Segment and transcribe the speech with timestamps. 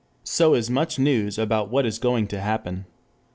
[0.23, 2.87] So is much news about what is going to happen.